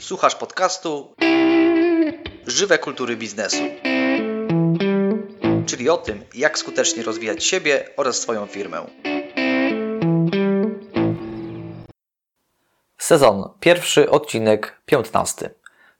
[0.00, 1.14] Słuchasz podcastu
[2.46, 3.62] Żywe kultury biznesu.
[5.66, 8.86] Czyli o tym, jak skutecznie rozwijać siebie oraz swoją firmę.
[12.98, 15.50] Sezon pierwszy, odcinek piętnasty.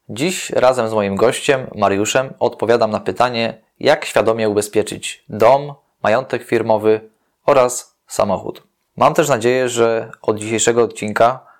[0.08, 7.10] Dziś razem z moim gościem, Mariuszem, odpowiadam na pytanie, jak świadomie ubezpieczyć dom, majątek firmowy
[7.46, 8.62] oraz samochód.
[8.96, 11.51] Mam też nadzieję, że od dzisiejszego odcinka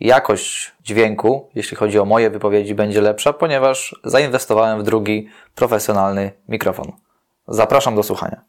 [0.00, 6.92] jakość dźwięku, jeśli chodzi o moje wypowiedzi, będzie lepsza, ponieważ zainwestowałem w drugi profesjonalny mikrofon.
[7.48, 8.40] Zapraszam do słuchania.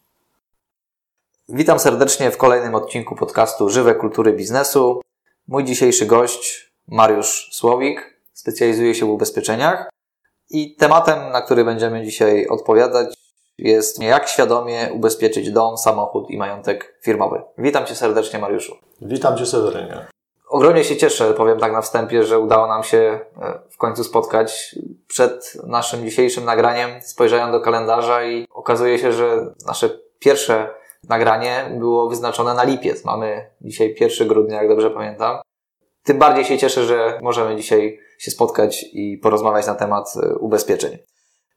[1.50, 5.02] Witam serdecznie w kolejnym odcinku podcastu Żywe Kultury Biznesu.
[5.48, 9.90] Mój dzisiejszy gość, Mariusz Słowik, specjalizuje się w ubezpieczeniach
[10.50, 13.16] i tematem, na który będziemy dzisiaj odpowiadać,
[13.58, 17.42] jest jak świadomie ubezpieczyć dom, samochód i majątek firmowy.
[17.58, 18.78] Witam Cię serdecznie, Mariuszu.
[19.02, 20.15] Witam Cię, Sewerynie.
[20.56, 24.76] Ogromnie się cieszę, powiem tak na wstępie, że udało nam się e, w końcu spotkać.
[25.08, 30.70] Przed naszym dzisiejszym nagraniem spojrzałem do kalendarza i okazuje się, że nasze pierwsze
[31.10, 33.06] nagranie było wyznaczone na lipiec.
[33.06, 35.38] Mamy dzisiaj 1 grudnia, jak dobrze pamiętam.
[36.04, 40.98] Tym bardziej się cieszę, że możemy dzisiaj się spotkać i porozmawiać na temat e, ubezpieczeń.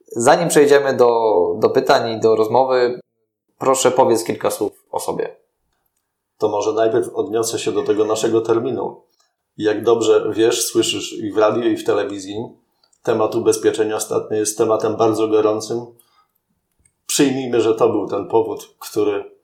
[0.06, 3.00] Zanim przejdziemy do, do pytań i do rozmowy,
[3.58, 5.36] proszę powiedz kilka słów o sobie.
[6.38, 9.02] To może najpierw odniosę się do tego naszego terminu.
[9.56, 12.36] Jak dobrze wiesz, słyszysz i w radiu, i w telewizji,
[13.02, 15.86] temat ubezpieczenia ostatnio jest tematem bardzo gorącym.
[17.06, 19.38] Przyjmijmy, że to był ten powód, który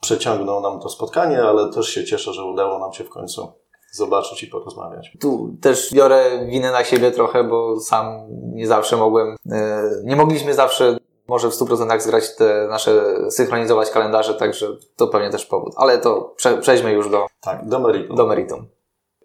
[0.00, 3.52] przeciągnął nam to spotkanie, ale też się cieszę, że udało nam się w końcu
[3.92, 5.16] zobaczyć i porozmawiać.
[5.20, 10.54] Tu też biorę winę na siebie trochę, bo sam nie zawsze mogłem, e, nie mogliśmy
[10.54, 10.96] zawsze
[11.30, 15.72] może w 100% zgrać te nasze, synchronizować kalendarze, także to pewnie też powód.
[15.76, 18.16] Ale to prze, przejdźmy już do, tak, do meritum.
[18.16, 18.68] Do meritum.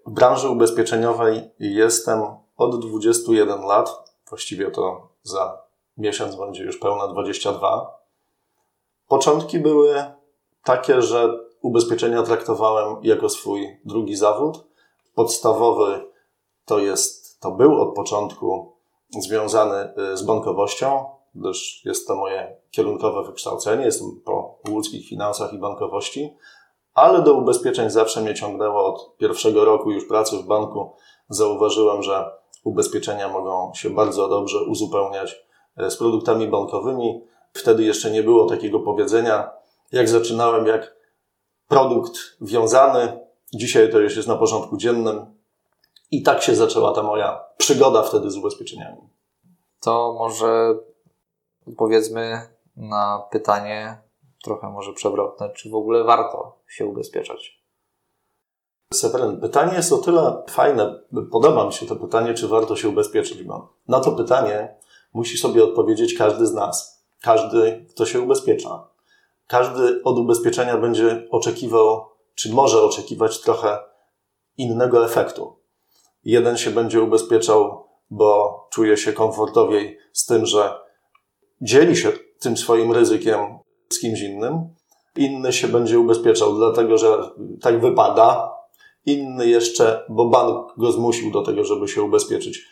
[0.05, 2.21] W branży ubezpieczeniowej jestem
[2.57, 5.57] od 21 lat, właściwie to za
[5.97, 7.99] miesiąc będzie już pełna 22.
[9.07, 10.03] Początki były
[10.63, 14.63] takie, że ubezpieczenia traktowałem jako swój drugi zawód.
[15.15, 16.05] Podstawowy
[16.65, 18.75] to jest, to był od początku
[19.19, 23.85] związany y, z bankowością, gdyż jest to moje kierunkowe wykształcenie.
[23.85, 26.33] Jestem po łódzkich finansach i bankowości,
[26.93, 30.95] ale do ubezpieczeń zawsze mnie ciągnęło od pierwszego roku już pracy w banku.
[31.29, 32.31] Zauważyłem, że
[32.63, 35.45] ubezpieczenia mogą się bardzo dobrze uzupełniać
[35.81, 37.21] y, z produktami bankowymi.
[37.53, 39.49] Wtedy jeszcze nie było takiego powiedzenia,
[39.91, 40.95] jak zaczynałem, jak
[41.67, 43.19] produkt wiązany.
[43.53, 45.25] Dzisiaj to już jest na porządku dziennym.
[46.11, 49.01] I tak się zaczęła ta moja przygoda wtedy z ubezpieczeniami.
[49.81, 50.75] To może
[51.67, 52.41] odpowiedzmy
[52.75, 53.97] na pytanie,
[54.43, 57.65] trochę może przewrotne, czy w ogóle warto się ubezpieczać?
[58.93, 60.99] Seweryn, pytanie jest o tyle fajne,
[61.31, 64.75] podoba mi się to pytanie, czy warto się ubezpieczyć, bo na to pytanie
[65.13, 67.05] musi sobie odpowiedzieć każdy z nas.
[67.21, 68.95] Każdy, kto się ubezpiecza
[69.47, 72.05] każdy od ubezpieczenia będzie oczekiwał,
[72.35, 73.79] czy może oczekiwać trochę
[74.57, 75.59] innego efektu.
[76.23, 80.79] Jeden się będzie ubezpieczał, bo czuje się komfortowiej z tym, że
[81.61, 83.39] dzieli się tym swoim ryzykiem
[83.89, 84.59] z kimś innym.
[85.15, 87.17] Inny się będzie ubezpieczał, dlatego że
[87.61, 88.55] tak wypada.
[89.05, 92.65] Inny jeszcze, bo bank go zmusił do tego, żeby się ubezpieczyć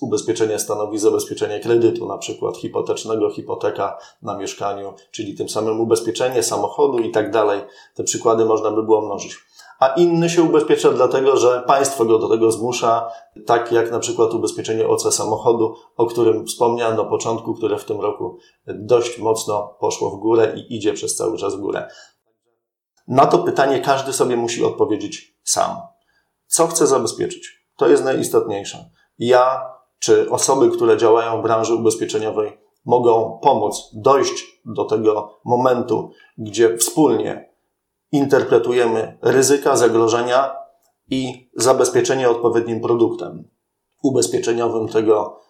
[0.00, 6.98] ubezpieczenie stanowi zabezpieczenie kredytu, na przykład hipotecznego, hipoteka na mieszkaniu, czyli tym samym ubezpieczenie samochodu
[6.98, 7.60] i tak dalej.
[7.94, 9.36] Te przykłady można by było mnożyć.
[9.82, 13.10] A inny się ubezpiecza dlatego, że państwo go do tego zmusza,
[13.46, 18.00] tak jak na przykład ubezpieczenie OC samochodu, o którym wspomniałem na początku, które w tym
[18.00, 21.88] roku dość mocno poszło w górę i idzie przez cały czas w górę.
[23.08, 25.76] Na to pytanie każdy sobie musi odpowiedzieć sam.
[26.46, 27.66] Co chce zabezpieczyć?
[27.76, 34.84] To jest najistotniejsze ja czy osoby, które działają w branży ubezpieczeniowej, mogą pomóc dojść do
[34.84, 37.51] tego momentu, gdzie wspólnie
[38.12, 40.56] interpretujemy ryzyka, zagrożenia
[41.10, 43.48] i zabezpieczenie odpowiednim produktem
[44.02, 45.40] ubezpieczeniowym tego,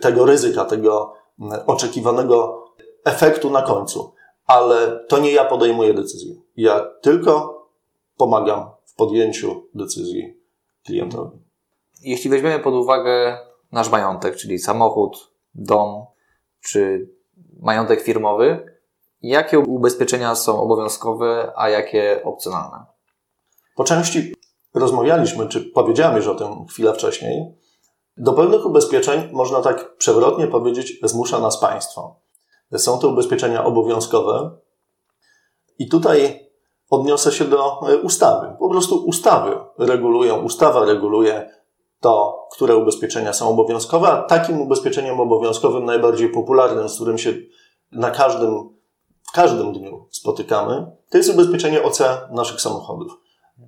[0.00, 1.14] tego ryzyka, tego
[1.66, 2.64] oczekiwanego
[3.04, 4.14] efektu na końcu.
[4.46, 6.34] Ale to nie ja podejmuję decyzję.
[6.56, 7.66] Ja tylko
[8.16, 10.40] pomagam w podjęciu decyzji
[10.86, 11.42] klientowi
[12.02, 13.38] jeśli weźmiemy pod uwagę
[13.72, 16.06] nasz majątek, czyli samochód, dom
[16.60, 17.10] czy
[17.60, 18.71] majątek firmowy,
[19.22, 22.84] jakie ubezpieczenia są obowiązkowe, a jakie opcjonalne?
[23.76, 24.34] Po części
[24.74, 27.54] rozmawialiśmy, czy powiedziałem już o tym chwilę wcześniej.
[28.16, 32.16] Do pewnych ubezpieczeń, można tak przewrotnie powiedzieć, zmusza nas państwo.
[32.76, 34.50] Są to ubezpieczenia obowiązkowe.
[35.78, 36.48] I tutaj
[36.90, 38.56] odniosę się do ustawy.
[38.58, 41.50] Po prostu ustawy regulują, ustawa reguluje
[42.00, 47.32] to, które ubezpieczenia są obowiązkowe, a takim ubezpieczeniem obowiązkowym najbardziej popularnym, z którym się
[47.92, 48.71] na każdym,
[49.32, 51.98] w każdym dniu spotykamy, to jest ubezpieczenie OC
[52.30, 53.12] naszych samochodów.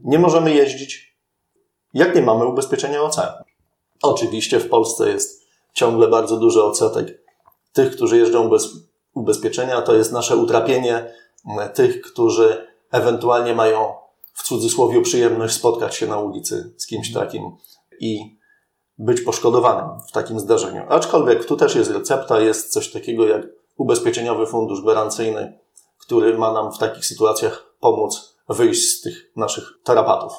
[0.02, 1.16] Nie możemy jeździć,
[1.94, 3.16] jak nie mamy ubezpieczenia OC.
[4.02, 7.22] Oczywiście w Polsce jest ciągle bardzo duży odsetek
[7.72, 8.68] tych, którzy jeżdżą bez
[9.14, 9.82] ubezpieczenia.
[9.82, 11.12] To jest nasze utrapienie
[11.74, 13.94] tych, którzy ewentualnie mają
[14.34, 17.42] w cudzysłowie przyjemność spotkać się na ulicy z kimś takim
[18.00, 18.38] i
[18.98, 20.82] być poszkodowanym w takim zdarzeniu.
[20.88, 25.58] Aczkolwiek tu też jest recepta, jest coś takiego jak ubezpieczeniowy fundusz gwarancyjny,
[25.98, 30.32] który ma nam w takich sytuacjach pomóc wyjść z tych naszych tarapatów.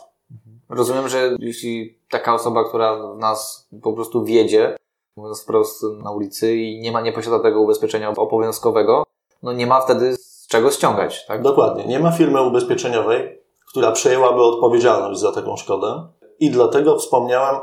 [0.70, 4.78] Rozumiem, że jeśli taka osoba, która w nas po prostu wiedzie,
[5.16, 9.04] mówiąc wprost na ulicy i nie ma, nie posiada tego ubezpieczenia obowiązkowego,
[9.44, 11.42] no nie ma wtedy z czego ściągać, tak?
[11.42, 11.86] Dokładnie.
[11.86, 16.08] Nie ma firmy ubezpieczeniowej, która przejęłaby odpowiedzialność za taką szkodę
[16.40, 17.56] i dlatego wspomniałem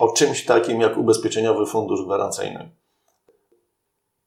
[0.00, 2.70] o czymś takim jak ubezpieczeniowy fundusz gwarancyjny.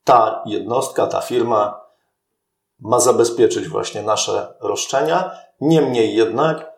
[0.03, 1.81] Ta jednostka, ta firma
[2.79, 5.31] ma zabezpieczyć właśnie nasze roszczenia.
[5.61, 6.73] Niemniej jednak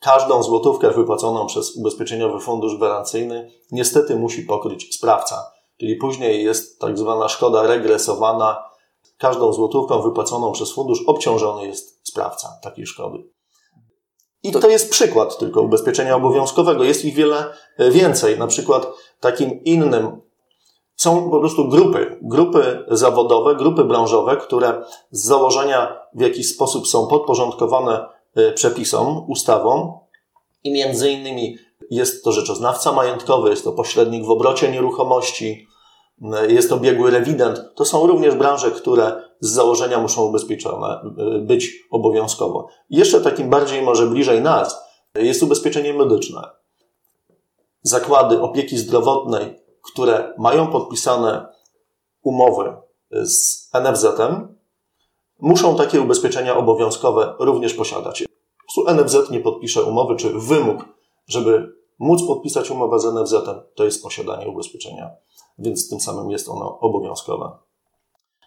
[0.00, 5.52] każdą złotówkę wypłaconą przez ubezpieczeniowy fundusz gwarancyjny niestety musi pokryć sprawca.
[5.80, 8.64] Czyli później jest tak zwana szkoda regresowana.
[9.18, 13.18] Każdą złotówką wypłaconą przez fundusz obciążony jest sprawca takiej szkody.
[14.42, 16.84] I to jest przykład tylko ubezpieczenia obowiązkowego.
[16.84, 18.38] Jest ich wiele e, więcej.
[18.38, 18.86] Na przykład
[19.20, 20.20] takim innym
[20.96, 27.06] są po prostu grupy, grupy zawodowe, grupy branżowe, które z założenia w jakiś sposób są
[27.06, 29.98] podporządkowane e, przepisom, ustawą
[30.64, 31.56] i między innymi
[31.90, 35.66] jest to rzeczoznawca majątkowy, jest to pośrednik w obrocie nieruchomości,
[36.34, 37.60] e, jest to biegły rewident.
[37.74, 42.68] To są również branże, które z założenia muszą ubezpieczone e, być obowiązkowo.
[42.90, 44.84] Jeszcze takim bardziej może bliżej nas
[45.14, 46.42] jest ubezpieczenie medyczne.
[47.82, 51.46] Zakłady opieki zdrowotnej które mają podpisane
[52.24, 52.72] umowy
[53.10, 54.56] z NFZ-em,
[55.40, 58.24] muszą takie ubezpieczenia obowiązkowe również posiadać.
[58.76, 60.84] Po NFZ nie podpisze umowy, czy wymóg,
[61.26, 65.10] żeby móc podpisać umowę z NFZ-em, to jest posiadanie ubezpieczenia,
[65.58, 67.50] więc tym samym jest ono obowiązkowe.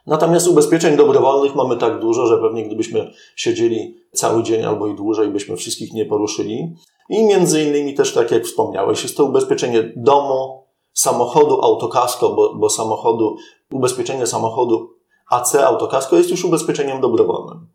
[0.08, 5.28] Natomiast ubezpieczeń dobrowolnych mamy tak dużo, że pewnie gdybyśmy siedzieli cały dzień albo i dłużej,
[5.28, 6.76] byśmy wszystkich nie poruszyli.
[7.10, 10.67] I między innymi też, tak jak wspomniałeś, jest to ubezpieczenie domu,
[10.98, 13.36] samochodu autokasko, bo, bo samochodu,
[13.72, 14.90] ubezpieczenie samochodu
[15.30, 17.68] AC autokasko jest już ubezpieczeniem dobrowolnym.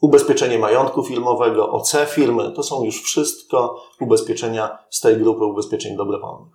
[0.00, 6.54] Ubezpieczenie majątku filmowego, OC firmy, to są już wszystko ubezpieczenia z tej grupy ubezpieczeń dobrowolnych.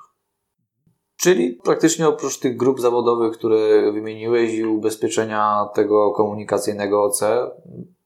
[1.18, 7.20] Czyli praktycznie oprócz tych grup zawodowych, które wymieniłeś i ubezpieczenia tego komunikacyjnego OC,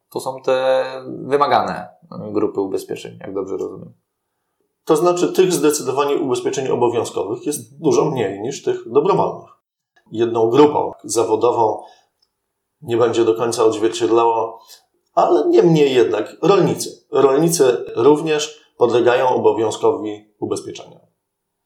[0.10, 1.90] to są te wymagane
[2.32, 3.94] grupy ubezpieczeń, jak dobrze rozumiem.
[4.86, 9.50] To znaczy, tych zdecydowanie ubezpieczeń obowiązkowych jest dużo mniej niż tych dobrowolnych.
[10.12, 11.84] Jedną grupą zawodową
[12.82, 14.60] nie będzie do końca odzwierciedlało,
[15.14, 17.06] ale niemniej jednak rolnicy.
[17.12, 21.00] Rolnicy również podlegają obowiązkowi ubezpieczenia.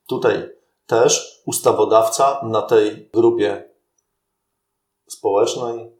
[0.08, 0.50] Tutaj
[0.86, 3.70] też ustawodawca na tej grupie
[5.08, 5.92] społecznej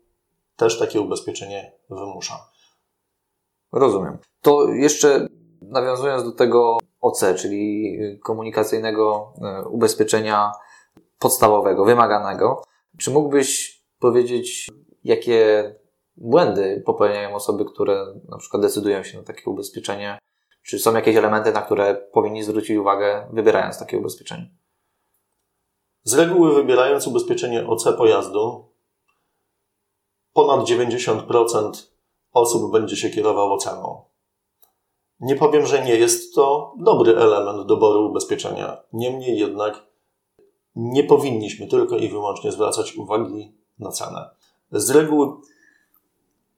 [0.56, 2.50] też takie ubezpieczenie wymusza.
[3.72, 4.18] Rozumiem.
[4.42, 5.28] To jeszcze
[5.70, 10.52] nawiązując do tego OC, czyli komunikacyjnego e, ubezpieczenia
[11.20, 12.64] podstawowego, wymaganego.
[12.98, 14.70] Czy mógłbyś powiedzieć,
[15.04, 15.76] jakie
[16.18, 20.20] błędy popełniają osoby, które na przykład decydują się na takie ubezpieczenie?
[20.64, 24.50] Czy są jakieś elementy, na które powinni zwrócić uwagę, wybierając takie ubezpieczenie?
[26.04, 28.72] Z reguły, wybierając ubezpieczenie OC pojazdu,
[30.34, 31.72] ponad 90%
[32.32, 34.08] osób będzie się kierowało ceną.
[35.20, 38.78] Nie powiem, że nie jest to dobry element doboru ubezpieczenia.
[38.94, 39.88] Niemniej jednak
[40.76, 44.30] nie powinniśmy tylko i wyłącznie zwracać uwagi na cenę.
[44.72, 45.28] Z reguły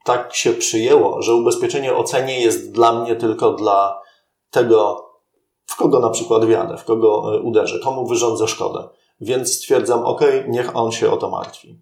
[0.06, 4.02] tak się przyjęło, że ubezpieczenie o cenie jest dla mnie tylko dla
[4.52, 5.10] tego,
[5.66, 8.90] w kogo na przykład wiadę, w kogo e, uderzę, komu wyrządzę szkodę.
[9.22, 11.80] Więc stwierdzam, ok, niech on się o to martwi.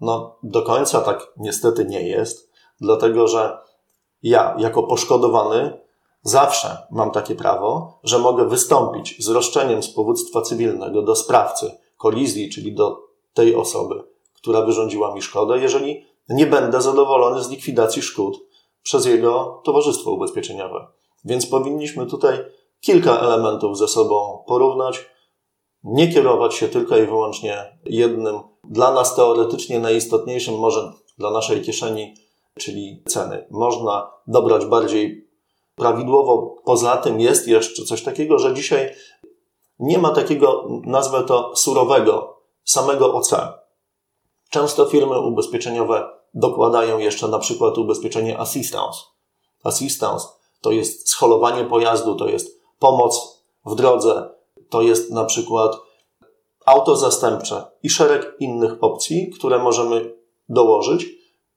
[0.00, 2.50] No, do końca tak niestety nie jest,
[2.80, 3.58] dlatego że
[4.22, 5.81] ja, jako poszkodowany,
[6.22, 12.50] Zawsze mam takie prawo, że mogę wystąpić z roszczeniem z powództwa cywilnego do sprawcy kolizji,
[12.50, 12.98] czyli do
[13.34, 18.46] tej osoby, która wyrządziła mi szkodę, jeżeli nie będę zadowolony z likwidacji szkód
[18.82, 20.86] przez jego towarzystwo ubezpieczeniowe.
[21.24, 22.38] Więc powinniśmy tutaj
[22.80, 25.06] kilka elementów ze sobą porównać,
[25.84, 32.14] nie kierować się tylko i wyłącznie jednym, dla nas teoretycznie najistotniejszym, może dla naszej kieszeni,
[32.58, 33.46] czyli ceny.
[33.50, 35.31] Można dobrać bardziej
[35.76, 36.56] prawidłowo.
[36.64, 38.94] Poza tym jest jeszcze coś takiego, że dzisiaj
[39.78, 43.34] nie ma takiego, nazwę to, surowego, samego OC.
[44.50, 48.98] Często firmy ubezpieczeniowe dokładają jeszcze na przykład ubezpieczenie assistance.
[49.64, 50.26] Assistance
[50.60, 54.30] to jest scholowanie pojazdu, to jest pomoc w drodze,
[54.70, 55.76] to jest na przykład
[56.66, 60.14] auto zastępcze i szereg innych opcji, które możemy
[60.48, 61.06] dołożyć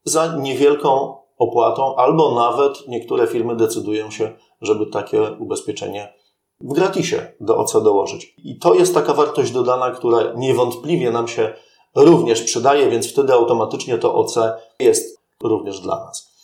[0.03, 6.13] za niewielką opłatą, albo nawet niektóre firmy decydują się, żeby takie ubezpieczenie
[6.61, 8.35] w gratisie do OC dołożyć.
[8.37, 11.53] I to jest taka wartość dodana, która niewątpliwie nam się
[11.95, 14.35] również przydaje, więc wtedy automatycznie to OC
[14.79, 16.35] jest również dla nas.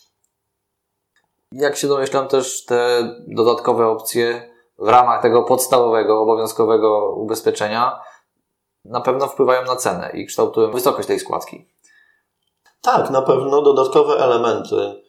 [1.52, 8.00] Jak się domyślam, też te dodatkowe opcje w ramach tego podstawowego, obowiązkowego ubezpieczenia
[8.84, 11.71] na pewno wpływają na cenę i kształtują wysokość tej składki.
[12.82, 15.02] Tak, na pewno dodatkowe elementy.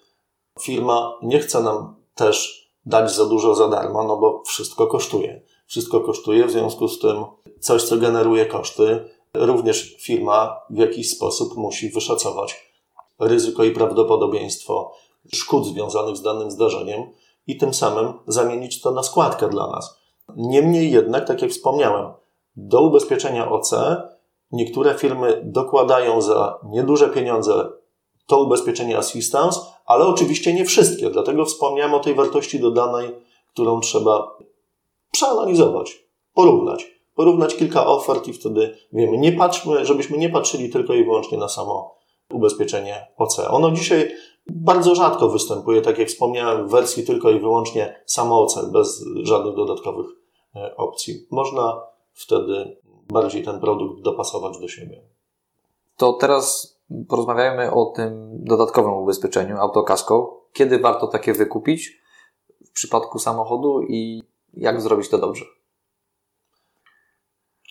[0.61, 5.41] Firma nie chce nam też dać za dużo za darmo, no bo wszystko kosztuje.
[5.67, 7.25] Wszystko kosztuje, w związku z tym
[7.59, 12.73] coś, co generuje koszty, również firma w jakiś sposób musi wyszacować
[13.19, 14.93] ryzyko i prawdopodobieństwo
[15.33, 17.01] szkód związanych z danym zdarzeniem
[17.47, 19.99] i tym samym zamienić to na składkę dla nas.
[20.35, 22.13] Niemniej jednak, tak jak wspomniałem,
[22.55, 23.71] do ubezpieczenia OC
[24.53, 27.69] niektóre firmy dokładają za nieduże pieniądze
[28.27, 31.09] to ubezpieczenie assistance, ale oczywiście nie wszystkie.
[31.09, 33.11] Dlatego wspomniałem o tej wartości dodanej,
[33.53, 34.37] którą trzeba
[35.11, 36.93] przeanalizować, porównać.
[37.15, 41.49] Porównać kilka ofert i wtedy wiemy, nie patrzmy, żebyśmy nie patrzyli tylko i wyłącznie na
[41.49, 41.95] samo
[42.31, 43.39] ubezpieczenie OC.
[43.49, 44.11] Ono dzisiaj
[44.47, 49.55] bardzo rzadko występuje, tak jak wspomniałem, w wersji tylko i wyłącznie samo OC, bez żadnych
[49.55, 50.05] dodatkowych
[50.55, 51.27] e, opcji.
[51.31, 51.81] Można
[52.13, 52.77] wtedy
[53.09, 55.01] bardziej ten produkt dopasować do siebie.
[55.97, 56.73] To teraz
[57.09, 60.43] porozmawiajmy o tym dodatkowym ubezpieczeniu autokasko.
[60.53, 62.01] Kiedy warto takie wykupić
[62.65, 65.45] w przypadku samochodu i jak zrobić to dobrze?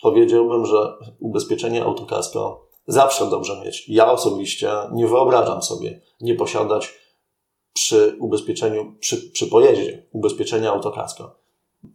[0.02, 3.88] Powiedziałbym, że ubezpieczenie autokasko zawsze dobrze mieć.
[3.88, 6.94] Ja osobiście nie wyobrażam sobie nie posiadać
[7.72, 11.34] przy ubezpieczeniu, przy, przy pojeździe ubezpieczenia autokasko.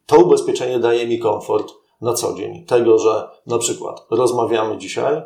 [0.05, 2.65] To ubezpieczenie daje mi komfort na co dzień.
[2.65, 5.21] Tego, że na przykład rozmawiamy dzisiaj,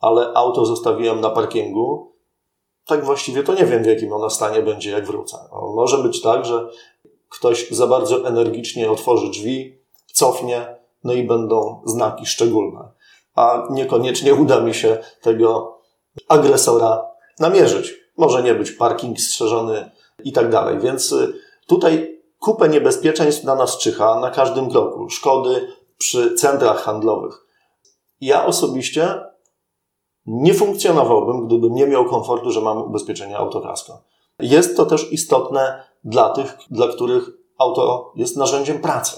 [0.00, 2.12] ale auto zostawiłem na parkingu,
[2.86, 5.36] tak właściwie to nie wiem, w jakim ono stanie będzie, jak wrócę.
[5.74, 6.68] Może być tak, że
[7.28, 9.78] ktoś za bardzo energicznie otworzy drzwi,
[10.12, 12.88] cofnie, no i będą znaki szczególne.
[13.34, 15.78] A niekoniecznie uda mi się tego
[16.28, 17.06] agresora
[17.38, 17.94] namierzyć.
[18.16, 19.90] Może nie być parking strzeżony
[20.24, 20.78] i tak dalej.
[20.78, 21.32] Więc y,
[21.66, 25.10] tutaj kupę niebezpieczeństw na nas czyha na każdym kroku.
[25.10, 27.46] Szkody przy centrach handlowych.
[28.20, 29.20] Ja osobiście
[30.26, 34.02] nie funkcjonowałbym, gdybym nie miał komfortu, że mam ubezpieczenie autokasko.
[34.40, 39.16] Jest to też istotne dla tych, dla których auto jest narzędziem pracy.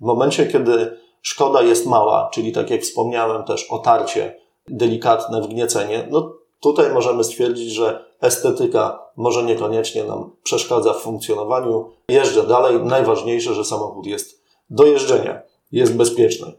[0.00, 6.32] W momencie, kiedy szkoda jest mała, czyli tak jak wspomniałem też otarcie delikatne, wgniecenie, no
[6.60, 11.90] tutaj możemy stwierdzić, że estetyka może niekoniecznie nam przeszkadza w funkcjonowaniu.
[12.08, 12.80] Jeżdżę dalej.
[12.80, 16.52] Najważniejsze, że samochód jest do jeżdżenia, jest bezpieczny.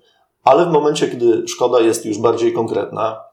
[0.44, 3.24] Ale w momencie, kiedy szkoda jest już bardziej konkretna,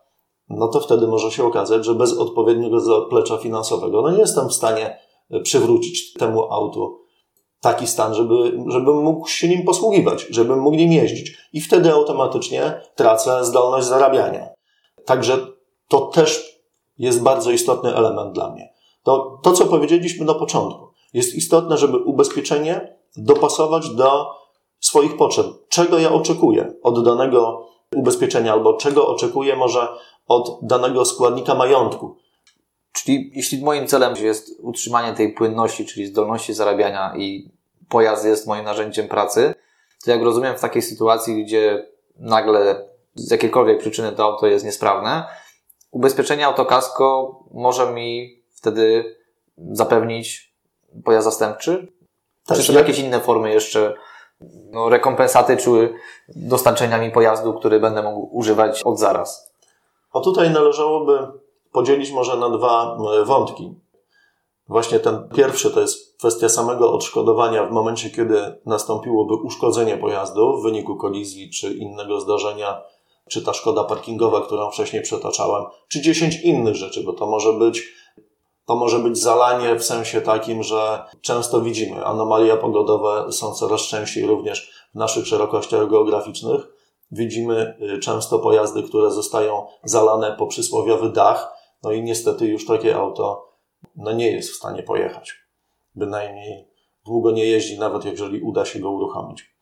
[0.48, 4.54] no to wtedy może się okazać, że bez odpowiedniego zaplecza finansowego, no nie jestem w
[4.54, 4.98] stanie
[5.30, 7.02] e, przywrócić temu autu
[7.60, 8.34] taki stan, żeby,
[8.66, 11.36] żebym mógł się nim posługiwać, żebym mógł nim jeździć.
[11.52, 14.48] I wtedy automatycznie tracę zdolność zarabiania.
[15.04, 15.46] Także
[15.88, 16.60] to też
[16.98, 18.72] jest bardzo istotny element dla mnie.
[19.02, 20.88] To, to co powiedzieliśmy na początku.
[21.12, 24.26] Jest istotne, żeby ubezpieczenie dopasować do
[24.82, 25.46] swoich potrzeb.
[25.68, 29.88] Czego ja oczekuję od danego ubezpieczenia, albo czego oczekuję może
[30.26, 32.16] od danego składnika majątku.
[32.92, 37.50] Czyli jeśli moim celem jest utrzymanie tej płynności, czyli zdolności zarabiania i
[37.88, 39.54] pojazd jest moim narzędziem pracy,
[40.04, 41.86] to jak rozumiem w takiej sytuacji, gdzie
[42.16, 45.24] nagle z jakiejkolwiek przyczyny to auto jest niesprawne,
[45.90, 49.16] ubezpieczenie autokasko może mi wtedy
[49.58, 50.54] zapewnić
[51.04, 51.92] pojazd zastępczy?
[52.46, 53.94] Tak, czy są jakieś inne formy jeszcze
[54.70, 55.94] no, rekompensaty czy
[56.36, 59.52] dostarczenia mi pojazdu, który będę mógł używać od zaraz?
[60.12, 61.28] O tutaj należałoby
[61.72, 63.74] podzielić może na dwa e, wątki.
[64.68, 70.62] Właśnie ten pierwszy to jest kwestia samego odszkodowania w momencie, kiedy nastąpiłoby uszkodzenie pojazdu w
[70.62, 72.82] wyniku kolizji czy innego zdarzenia,
[73.28, 77.94] czy ta szkoda parkingowa, którą wcześniej przetaczałem, czy dziesięć innych rzeczy, bo to może być
[78.66, 84.26] to może być zalanie w sensie takim, że często widzimy anomalia pogodowe są coraz częściej
[84.26, 86.68] również w naszych szerokościach geograficznych
[87.12, 92.96] widzimy y, często pojazdy, które zostają zalane po przysłowiowy dach, no i niestety już takie
[92.96, 93.52] auto
[93.96, 95.34] no nie jest w stanie pojechać.
[95.94, 96.68] Bynajmniej
[97.04, 99.52] długo nie jeździ, nawet jeżeli uda się go uruchomić.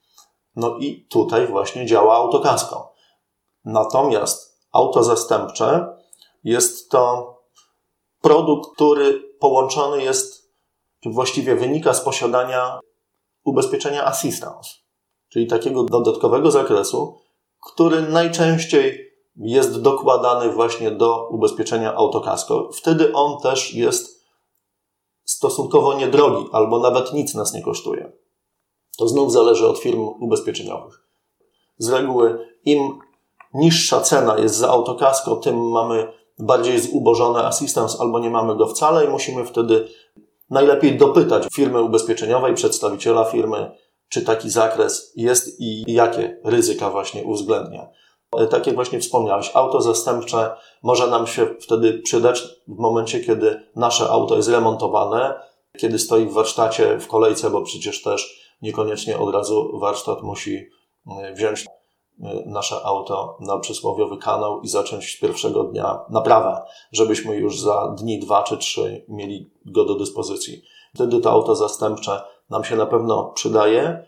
[0.56, 2.92] No i tutaj właśnie działa autokasko.
[3.64, 5.96] Natomiast auto zastępcze
[6.44, 7.34] jest to
[8.20, 10.52] produkt, który połączony jest,
[11.02, 12.80] czy właściwie wynika z posiadania
[13.44, 14.70] ubezpieczenia assistance,
[15.28, 17.18] czyli takiego dodatkowego zakresu,
[17.72, 22.70] który najczęściej jest dokładany właśnie do ubezpieczenia autokasko.
[22.72, 24.20] Wtedy on też jest
[25.24, 28.12] stosunkowo niedrogi, albo nawet nic nas nie kosztuje.
[28.98, 31.06] To znów zależy od firm ubezpieczeniowych.
[31.78, 32.98] Z reguły im
[33.54, 39.04] niższa cena jest za autokasko, tym mamy bardziej zubożony assistance albo nie mamy go wcale
[39.04, 39.88] i musimy wtedy
[40.50, 43.70] najlepiej dopytać firmy ubezpieczeniowej, przedstawiciela firmy,
[44.08, 47.88] czy taki zakres jest i jakie ryzyka właśnie uwzględnia.
[48.50, 50.50] Tak jak właśnie wspomniałeś, auto zastępcze
[50.82, 55.34] może nam się wtedy przydać w momencie, kiedy nasze auto jest remontowane,
[55.78, 60.68] kiedy stoi w warsztacie w kolejce, bo przecież też niekoniecznie od razu warsztat musi
[61.20, 61.66] e, wziąć
[62.46, 66.62] nasze auto na przysłowiowy kanał i zacząć z pierwszego dnia naprawę,
[66.92, 70.62] żebyśmy już za dni dwa czy trzy mieli go do dyspozycji.
[70.94, 74.04] Wtedy to auto zastępcze nam się na pewno przydaje,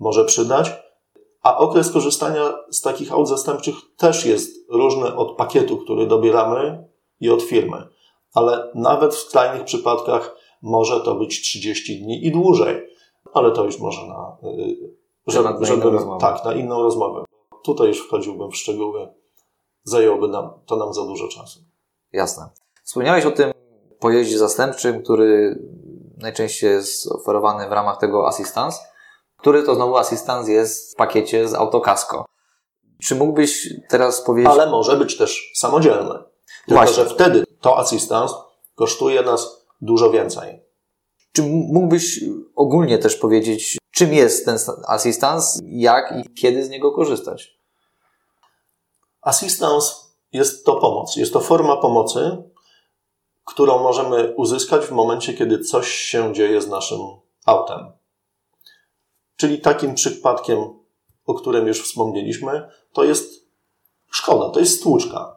[0.00, 0.72] może przydać,
[1.42, 6.88] a okres korzystania z takich aut zastępczych też jest różny od pakietu, który dobieramy
[7.20, 7.88] i od firmy.
[8.34, 12.82] Ale nawet w skrajnych przypadkach może to być 30 dni i dłużej.
[13.34, 14.36] Ale to już może na,
[15.26, 17.24] żeby, na żeby, inną tak, na inną rozmowę.
[17.64, 19.08] Tutaj już wchodziłbym w szczegóły.
[19.84, 21.60] Zajęłoby nam, to nam za dużo czasu.
[22.12, 22.48] Jasne.
[22.84, 23.52] Wspomniałeś o tym
[24.00, 25.58] pojeździe zastępczym, który
[26.18, 28.78] najczęściej jest oferowany w ramach tego assistance
[29.36, 32.24] który to znowu asystans jest w pakiecie z autokasko.
[33.02, 34.52] Czy mógłbyś teraz powiedzieć...
[34.52, 36.14] Ale może być też samodzielny.
[36.66, 36.94] Tylko, Właśnie.
[36.94, 38.34] że wtedy to asystans
[38.74, 40.62] kosztuje nas dużo więcej.
[41.36, 42.20] Czy mógłbyś
[42.54, 47.58] ogólnie też powiedzieć, czym jest ten asystans, jak i kiedy z niego korzystać?
[49.20, 51.16] Asystans jest to pomoc.
[51.16, 52.42] Jest to forma pomocy,
[53.44, 57.00] którą możemy uzyskać w momencie, kiedy coś się dzieje z naszym
[57.46, 57.92] autem.
[59.36, 60.58] Czyli takim przypadkiem,
[61.26, 63.46] o którym już wspomnieliśmy, to jest
[64.10, 65.36] szkoda, to jest stłuczka.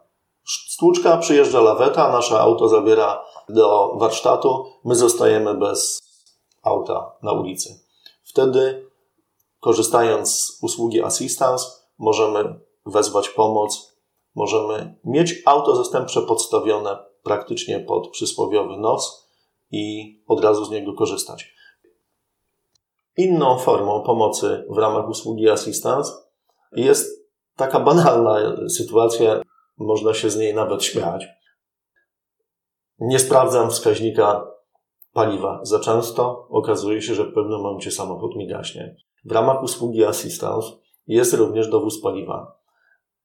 [0.67, 6.01] Stłuczka, przyjeżdża laweta, nasze auto zabiera do warsztatu, my zostajemy bez
[6.63, 7.79] auta na ulicy.
[8.23, 8.89] Wtedy,
[9.59, 11.65] korzystając z usługi Assistance,
[11.97, 13.95] możemy wezwać pomoc,
[14.35, 19.29] możemy mieć auto zastępcze podstawione praktycznie pod przysłowiowy nos
[19.71, 21.53] i od razu z niego korzystać.
[23.17, 26.11] Inną formą pomocy w ramach usługi Assistance
[26.71, 29.41] jest taka banalna sytuacja,
[29.77, 31.38] można się z niej nawet śmiać.
[32.99, 34.47] Nie sprawdzam wskaźnika
[35.13, 38.95] paliwa za często, okazuje się, że w pewnym momencie samochód mi gaśnie.
[39.25, 40.67] W ramach usługi Assistance
[41.07, 42.59] jest również dowóz paliwa.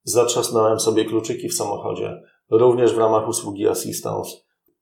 [0.03, 2.21] Zatrzasnąłem sobie kluczyki w samochodzie.
[2.51, 4.31] Również w ramach usługi Assistance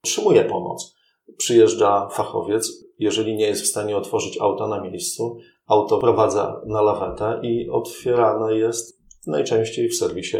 [0.04, 0.96] otrzymuję pomoc.
[1.38, 7.40] Przyjeżdża fachowiec, jeżeli nie jest w stanie otworzyć auta na miejscu, auto prowadza na lawetę
[7.44, 10.38] i otwierane jest najczęściej w serwisie.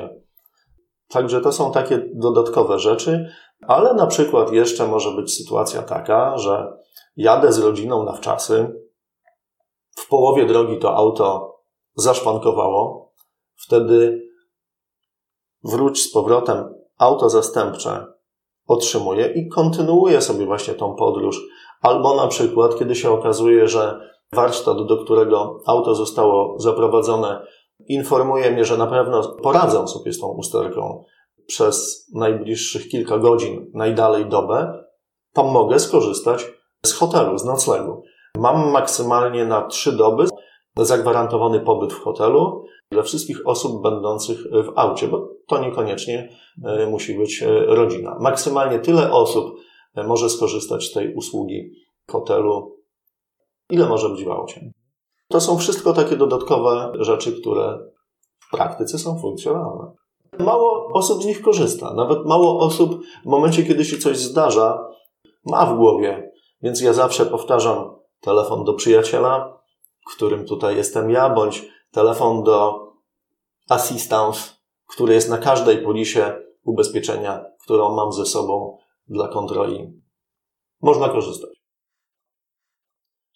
[1.10, 3.30] Także to są takie dodatkowe rzeczy,
[3.68, 6.78] ale na przykład jeszcze może być sytuacja taka, że
[7.16, 8.84] jadę z rodziną na wczasy,
[9.96, 11.56] w połowie drogi to auto
[11.96, 13.14] zaszwankowało,
[13.56, 14.28] wtedy
[15.64, 18.06] wróć z powrotem auto zastępcze
[18.68, 21.42] otrzymuje i kontynuuje sobie właśnie tą podróż.
[21.82, 24.00] Albo na przykład, kiedy się okazuje, że
[24.34, 27.46] warsztat, do którego auto zostało zaprowadzone,
[27.88, 31.04] informuje mnie, że na pewno poradzę sobie z tą usterką
[31.48, 34.84] przez najbliższych kilka godzin, najdalej dobę,
[35.34, 36.46] to mogę skorzystać
[36.86, 38.04] z hotelu, z noclegu.
[38.38, 40.26] Mam maksymalnie na trzy doby
[40.78, 46.30] zagwarantowany pobyt w hotelu dla wszystkich osób będących w aucie, bo to niekoniecznie
[46.66, 48.18] e, musi być e, rodzina.
[48.20, 49.56] Maksymalnie tyle osób
[49.96, 51.72] e, może skorzystać z tej usługi
[52.12, 52.78] hotelu,
[53.70, 54.72] ile może być w aucie.
[55.34, 57.80] To są wszystko takie dodatkowe rzeczy, które
[58.40, 59.92] w praktyce są funkcjonalne.
[60.40, 61.94] Mało osób z nich korzysta.
[61.94, 64.88] Nawet mało osób w momencie, kiedy się coś zdarza,
[65.46, 66.32] ma w głowie.
[66.62, 69.62] Więc ja zawsze powtarzam telefon do przyjaciela,
[70.16, 72.88] którym tutaj jestem ja, bądź telefon do
[73.70, 74.42] assistance,
[74.90, 80.02] który jest na każdej polisie ubezpieczenia, którą mam ze sobą dla kontroli.
[80.82, 81.63] Można korzystać.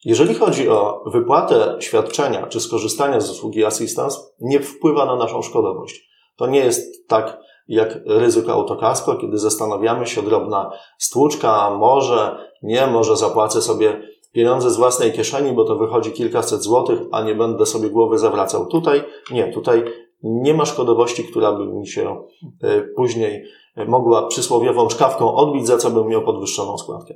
[0.05, 6.09] Jeżeli chodzi o wypłatę świadczenia czy skorzystanie z usługi assistance, nie wpływa na naszą szkodowość.
[6.35, 13.17] To nie jest tak jak ryzyko autokasko, kiedy zastanawiamy się drobna stłuczka, może, nie, może
[13.17, 17.89] zapłacę sobie pieniądze z własnej kieszeni, bo to wychodzi kilkaset złotych, a nie będę sobie
[17.89, 18.65] głowy zawracał.
[18.65, 19.83] Tutaj nie, tutaj
[20.23, 22.23] nie ma szkodowości, która by mi się
[22.61, 23.43] e, później
[23.87, 27.13] mogła przysłowiową czkawką odbić, za co bym miał podwyższoną składkę.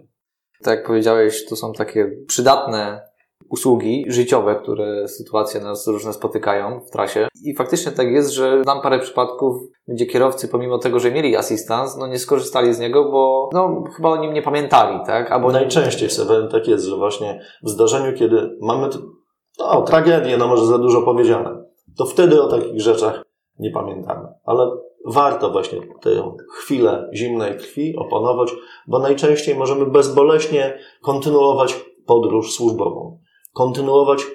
[0.64, 3.12] Tak jak powiedziałeś, to są takie przydatne
[3.50, 7.28] usługi życiowe, które sytuacje nas różne spotykają w trasie.
[7.44, 11.98] I faktycznie tak jest, że znam parę przypadków, gdzie kierowcy, pomimo tego, że mieli asystans,
[11.98, 15.32] no nie skorzystali z niego, bo no, chyba o nim nie pamiętali, tak?
[15.32, 18.90] Albo Najczęściej Seweryn tak jest, że właśnie w zdarzeniu, kiedy mamy
[19.60, 21.64] no, tragedię, no może za dużo powiedziane,
[21.98, 23.24] to wtedy o takich rzeczach
[23.60, 24.28] nie pamiętamy.
[24.46, 24.72] Ale
[25.06, 28.52] warto właśnie tę chwilę zimnej krwi opanować,
[28.88, 33.22] bo najczęściej możemy bezboleśnie kontynuować podróż służbową
[33.54, 34.26] kontynuować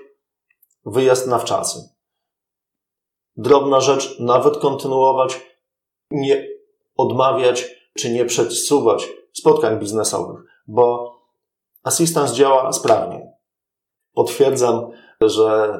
[0.84, 1.78] wyjazd na wczasy.
[3.36, 5.40] Drobna rzecz, nawet kontynuować,
[6.10, 6.48] nie
[6.96, 11.14] odmawiać czy nie przesuwać spotkań biznesowych, bo
[11.82, 13.32] asystans działa sprawnie.
[14.14, 15.78] Potwierdzam, że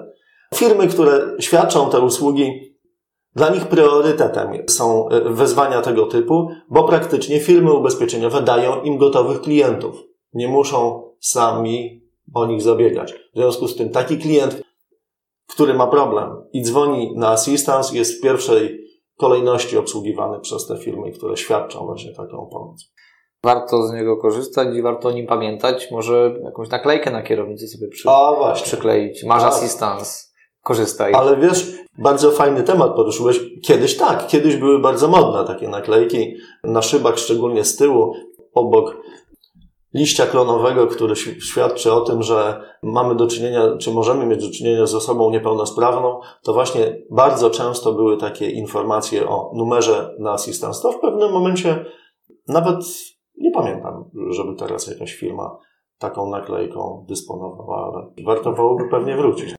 [0.55, 2.66] firmy, które świadczą te usługi,
[3.37, 9.97] dla nich priorytetem są wezwania tego typu, bo praktycznie firmy ubezpieczeniowe dają im gotowych klientów.
[10.33, 12.03] Nie muszą sami
[12.35, 13.13] o nich zabiegać.
[13.13, 14.63] W związku z tym taki klient,
[15.49, 18.81] który ma problem i dzwoni na assistance, jest w pierwszej
[19.17, 22.93] kolejności obsługiwany przez te firmy, które świadczą właśnie taką pomoc.
[23.45, 25.91] Warto z niego korzystać i warto o nim pamiętać.
[25.91, 28.09] Może jakąś naklejkę na kierownicy sobie przy,
[28.63, 29.25] przykleić.
[29.25, 29.47] Masz A.
[29.47, 30.36] assistance.
[30.67, 31.15] Korzystaj.
[31.15, 33.41] Ale wiesz, bardzo fajny temat poruszyłeś.
[33.63, 38.15] Kiedyś tak, kiedyś były bardzo modne takie naklejki na szybach, szczególnie z tyłu,
[38.55, 38.97] obok
[39.95, 44.87] liścia klonowego, który świadczy o tym, że mamy do czynienia, czy możemy mieć do czynienia
[44.87, 50.81] z osobą niepełnosprawną, to właśnie bardzo często były takie informacje o numerze na asystans.
[50.81, 51.85] To w pewnym momencie
[52.49, 52.77] nawet
[53.39, 55.59] nie pamiętam, żeby teraz jakaś firma
[55.99, 59.56] taką naklejką dysponowała, ale warto byłoby pewnie wrócić.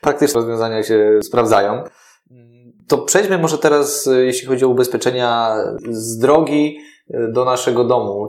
[0.00, 1.84] Praktyczne rozwiązania się sprawdzają.
[2.88, 5.56] To przejdźmy może teraz, jeśli chodzi o ubezpieczenia
[5.90, 6.78] z drogi
[7.32, 8.28] do naszego domu.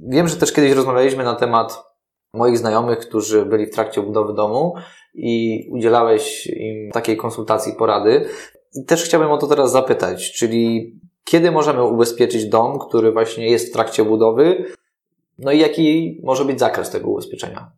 [0.00, 1.84] Wiem, że też kiedyś rozmawialiśmy na temat
[2.32, 4.74] moich znajomych, którzy byli w trakcie budowy domu
[5.14, 8.28] i udzielałeś im takiej konsultacji, porady.
[8.74, 13.68] I też chciałbym o to teraz zapytać, czyli kiedy możemy ubezpieczyć dom, który właśnie jest
[13.68, 14.64] w trakcie budowy,
[15.38, 17.70] no i jaki może być zakres tego ubezpieczenia?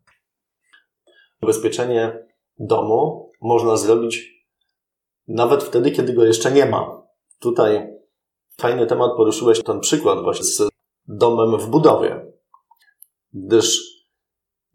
[1.42, 2.27] Ubezpieczenie
[2.58, 4.38] domu można zrobić
[5.28, 7.02] nawet wtedy, kiedy go jeszcze nie ma.
[7.38, 7.98] Tutaj
[8.60, 10.68] fajny temat poruszyłeś ten przykład właśnie z
[11.06, 12.32] domem w budowie,
[13.32, 13.98] gdyż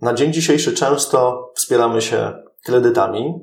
[0.02, 3.34] na dzień dzisiejszy często wspieramy się kredytami,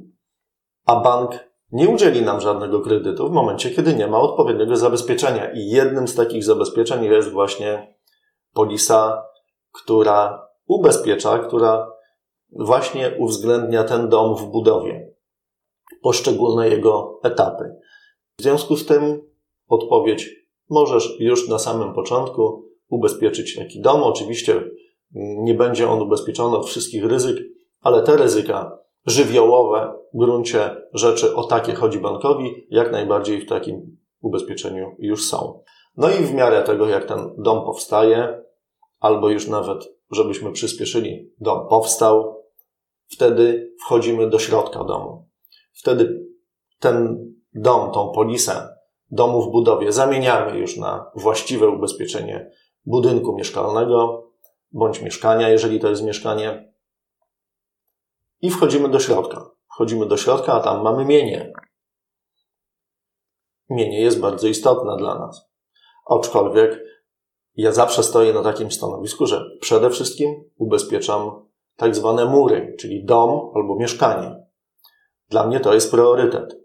[0.86, 5.52] a bank nie udzieli nam żadnego kredytu w momencie, kiedy nie ma odpowiedniego zabezpieczenia.
[5.52, 7.94] I jednym z takich zabezpieczeń jest właśnie
[8.52, 9.22] polisa,
[9.72, 11.89] która ubezpiecza, która
[12.52, 15.12] właśnie uwzględnia ten dom w budowie,
[16.02, 17.76] poszczególne jego etapy.
[18.38, 19.22] W związku z tym
[19.68, 20.30] odpowiedź
[20.70, 24.02] możesz już na samym początku ubezpieczyć taki dom.
[24.02, 24.70] Oczywiście
[25.14, 27.36] nie będzie on ubezpieczony od wszystkich ryzyk,
[27.80, 33.96] ale te ryzyka żywiołowe w gruncie rzeczy o takie chodzi bankowi, jak najbardziej w takim
[34.20, 35.62] ubezpieczeniu już są.
[35.96, 38.42] No i w miarę tego, jak ten dom powstaje,
[39.00, 42.39] albo już nawet, żebyśmy przyspieszyli, dom powstał,
[43.12, 45.28] wtedy wchodzimy do środka domu.
[45.72, 46.26] Wtedy
[46.78, 48.68] ten dom, tą polisę
[49.10, 52.50] domu w budowie zamieniamy już na właściwe ubezpieczenie
[52.86, 54.26] budynku mieszkalnego
[54.72, 56.72] bądź mieszkania, jeżeli to jest mieszkanie.
[58.40, 59.50] I wchodzimy do środka.
[59.74, 61.52] Wchodzimy do środka, a tam mamy mienie.
[63.70, 65.50] Mienie jest bardzo istotne dla nas.
[66.06, 66.84] Aczkolwiek
[67.56, 71.49] ja zawsze stoję na takim stanowisku, że przede wszystkim ubezpieczam
[71.80, 74.46] tak zwane mury, czyli dom albo mieszkanie.
[75.28, 76.56] Dla mnie to jest priorytet.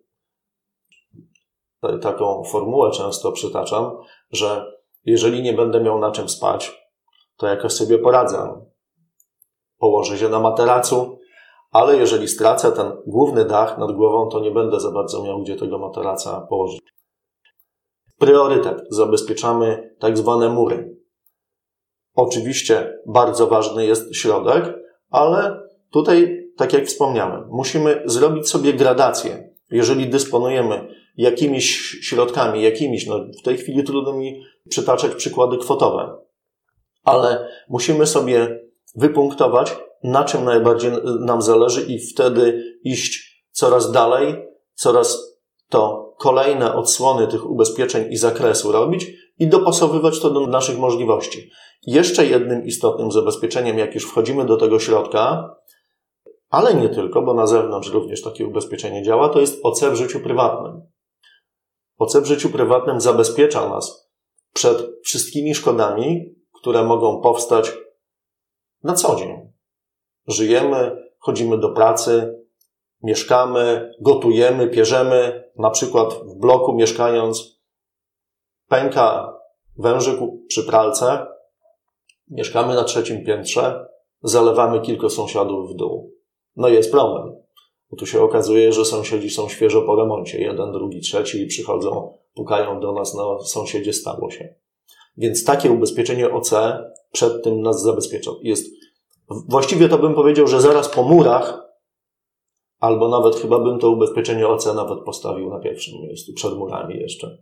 [2.02, 3.98] Taką formułę często przytaczam,
[4.32, 4.66] że
[5.06, 6.90] jeżeli nie będę miał na czym spać,
[7.38, 8.66] to jakoś sobie poradzę.
[9.78, 11.20] Położę się na materacu,
[11.72, 15.56] ale jeżeli stracę ten główny dach nad głową, to nie będę za bardzo miał gdzie
[15.56, 16.82] tego materaca położyć.
[18.18, 18.82] Priorytet.
[18.90, 20.98] Zabezpieczamy tak zwane mury.
[22.14, 24.85] Oczywiście bardzo ważny jest środek,
[25.16, 25.60] ale
[25.92, 29.50] tutaj, tak jak wspomniałem, musimy zrobić sobie gradację.
[29.72, 31.66] Jeżeli dysponujemy jakimiś
[32.02, 36.18] środkami, jakimiś, no w tej chwili trudno mi przytaczać przykłady kwotowe,
[37.04, 38.60] ale musimy sobie
[38.96, 44.36] wypunktować, na czym najbardziej nam zależy i wtedy iść coraz dalej,
[44.74, 45.36] coraz
[45.70, 49.08] to kolejne odsłony tych ubezpieczeń i zakresu robić
[49.40, 51.50] i dopasowywać to do naszych możliwości.
[51.86, 55.56] Jeszcze jednym istotnym zabezpieczeniem, jak już wchodzimy do tego środka,
[56.50, 60.20] ale nie tylko, bo na zewnątrz również takie ubezpieczenie działa, to jest OC w życiu
[60.20, 60.82] prywatnym.
[61.98, 64.12] OC w życiu prywatnym zabezpiecza nas
[64.54, 67.74] przed wszystkimi szkodami, które mogą powstać
[68.84, 69.54] na co dzień.
[70.28, 72.46] Żyjemy, chodzimy do pracy,
[73.04, 77.62] mieszkamy, gotujemy, pierzemy, na przykład w bloku mieszkając,
[78.68, 79.34] pęka
[79.78, 81.35] wężyk przy pralce,
[82.28, 83.88] mieszkamy na trzecim piętrze,
[84.24, 86.14] zalewamy kilka sąsiadów w dół.
[86.56, 87.36] No jest problem.
[87.90, 90.42] Bo tu się okazuje, że sąsiedzi są świeżo po remoncie.
[90.42, 94.56] Jeden, drugi, trzeci i przychodzą, pukają do nas, no sąsiedzie stało się.
[95.18, 96.52] Więc takie ubezpieczenie OC
[97.12, 98.32] przed tym nas zabezpiecza.
[98.42, 98.66] Jest,
[99.30, 101.66] właściwie to bym powiedział, że zaraz po murach,
[102.80, 107.38] albo nawet chyba bym to ubezpieczenie OC nawet postawił na pierwszym miejscu, przed murami jeszcze.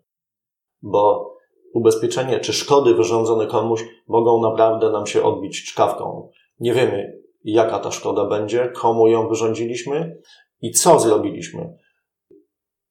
[0.81, 1.33] Bo
[1.73, 6.29] ubezpieczenie czy szkody wyrządzone komuś mogą naprawdę nam się odbić czkawką.
[6.59, 10.17] Nie wiemy, jaka ta szkoda będzie, komu ją wyrządziliśmy
[10.61, 11.77] i co zrobiliśmy.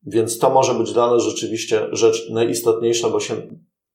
[0.06, 3.34] Więc to może być dla nas rzeczywiście rzecz najistotniejsza, bo się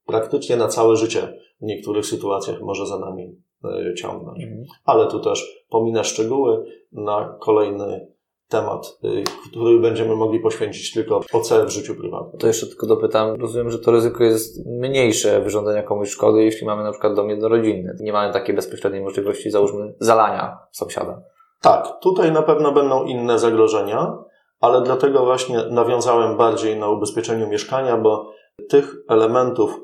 [0.05, 4.43] praktycznie na całe życie w niektórych sytuacjach może za nami e, ciągnąć.
[4.43, 4.63] Mhm.
[4.85, 8.16] Ale tu też pominę szczegóły na kolejny
[8.47, 12.39] temat, y, który będziemy mogli poświęcić tylko OC w życiu prywatnym.
[12.39, 13.35] To jeszcze tylko dopytam.
[13.41, 17.95] Rozumiem, że to ryzyko jest mniejsze wyrządzenia komuś szkody, jeśli mamy na przykład dom jednorodzinny.
[17.99, 21.21] Nie mamy takiej bezpośredniej możliwości, załóżmy, zalania sąsiada.
[21.61, 24.17] Tak, tutaj na pewno będą inne zagrożenia,
[24.59, 28.31] ale dlatego właśnie nawiązałem bardziej na ubezpieczeniu mieszkania, bo
[28.69, 29.79] tych elementów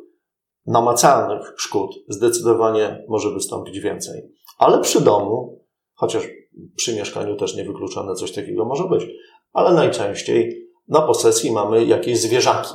[0.66, 4.22] namacalnych szkód zdecydowanie może wystąpić więcej.
[4.58, 5.60] Ale przy domu,
[5.94, 6.28] chociaż
[6.76, 9.06] przy mieszkaniu też niewykluczone coś takiego może być,
[9.54, 12.74] ale najczęściej na posesji mamy jakieś zwierzaki.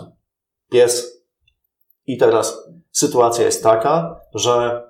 [0.70, 1.22] Pies.
[2.06, 4.82] I teraz sytuacja jest taka, że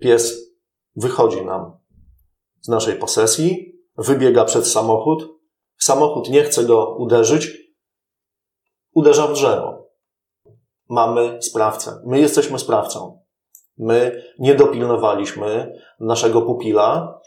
[0.00, 0.52] pies
[0.96, 1.72] wychodzi nam
[2.60, 5.28] z naszej posesji, wybiega przed samochód,
[5.78, 7.50] samochód nie chce go uderzyć,
[8.94, 9.88] uderza w drzewo.
[10.88, 12.02] Mamy sprawcę.
[12.06, 13.22] My jesteśmy sprawcą.
[13.78, 17.20] My nie dopilnowaliśmy naszego pupila,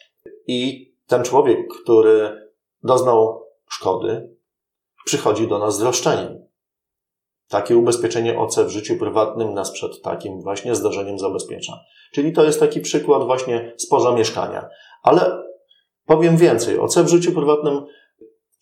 [0.47, 2.45] i ten człowiek, który
[2.83, 4.35] doznał szkody,
[5.05, 6.45] przychodzi do nas z roszczeniem.
[7.47, 11.79] Takie ubezpieczenie OC w życiu prywatnym nas przed takim właśnie zdarzeniem zabezpiecza.
[12.13, 14.69] Czyli to jest taki przykład właśnie spoza mieszkania.
[15.03, 15.43] Ale
[16.05, 16.79] powiem więcej.
[16.79, 17.85] OC w życiu prywatnym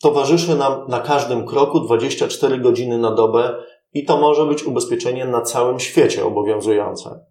[0.01, 5.41] towarzyszy nam na każdym kroku 24 godziny na dobę i to może być ubezpieczenie na
[5.41, 7.25] całym świecie obowiązujące.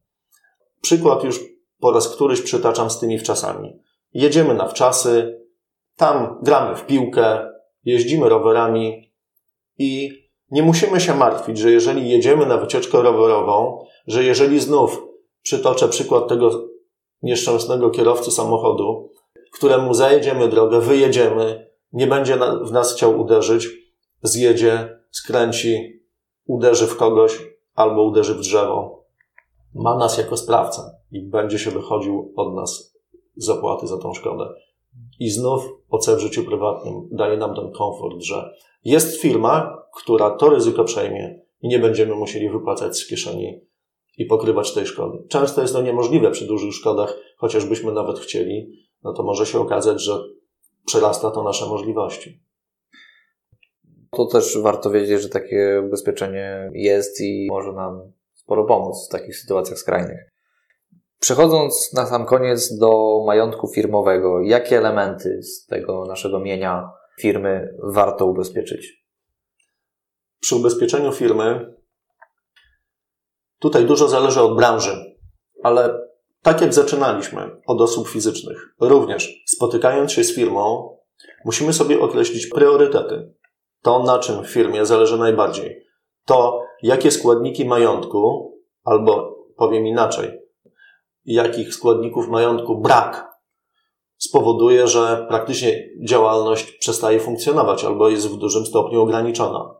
[0.80, 1.40] Przykład już
[1.80, 3.81] po raz któryś przytaczam z tymi wczasami
[4.14, 5.42] jedziemy na wczasy,
[5.96, 7.52] tam gramy w piłkę,
[7.84, 9.12] jeździmy rowerami
[9.78, 10.10] i
[10.50, 15.02] nie musimy się martwić, że jeżeli jedziemy na wycieczkę rowerową, że jeżeli znów
[15.42, 16.68] przytoczę przykład tego
[17.22, 19.10] nieszczęsnego kierowcy samochodu,
[19.52, 23.68] któremu zajedziemy drogę, wyjedziemy, nie będzie w nas chciał uderzyć,
[24.22, 26.02] zjedzie, skręci,
[26.46, 27.38] uderzy w kogoś
[27.74, 29.04] albo uderzy w drzewo.
[29.74, 32.91] Ma nas jako sprawcę i będzie się wychodził od nas
[33.36, 34.54] zapłaty za tą szkodę.
[35.20, 40.50] I znów OC w życiu prywatnym daje nam ten komfort, że jest firma, która to
[40.50, 43.60] ryzyko przejmie i nie będziemy musieli wypłacać z kieszeni
[44.18, 45.18] i pokrywać tej szkody.
[45.28, 50.02] Często jest to niemożliwe przy dużych szkodach, chociażbyśmy nawet chcieli, no to może się okazać,
[50.02, 50.18] że
[50.86, 52.42] przerasta to nasze możliwości.
[54.10, 59.36] To też warto wiedzieć, że takie ubezpieczenie jest i może nam sporo pomóc w takich
[59.36, 60.31] sytuacjach skrajnych.
[61.22, 68.26] Przechodząc na sam koniec do majątku firmowego, jakie elementy z tego naszego mienia firmy warto
[68.26, 69.04] ubezpieczyć?
[70.40, 71.74] Przy ubezpieczeniu firmy
[73.58, 75.16] tutaj dużo zależy od branży,
[75.62, 75.98] ale
[76.42, 80.96] tak jak zaczynaliśmy od osób fizycznych, również spotykając się z firmą,
[81.44, 83.34] musimy sobie określić priorytety.
[83.82, 85.86] To, na czym w firmie zależy najbardziej.
[86.24, 88.52] To, jakie składniki majątku,
[88.84, 90.41] albo powiem inaczej,
[91.24, 93.32] jakich składników majątku brak
[94.18, 99.74] spowoduje, że praktycznie działalność przestaje funkcjonować albo jest w dużym stopniu ograniczona.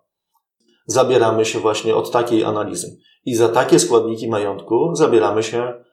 [0.87, 2.97] Zabieramy się właśnie od takiej analizy.
[3.25, 5.85] I za takie składniki majątku zabieramy się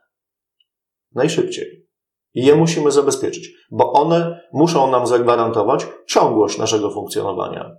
[1.15, 1.87] najszybciej.
[2.33, 7.75] I je musimy zabezpieczyć, bo one muszą nam zagwarantować ciągłość naszego funkcjonowania.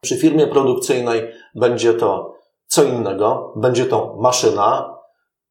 [0.00, 2.34] Przy firmie produkcyjnej będzie to
[2.66, 4.99] co innego, będzie to maszyna,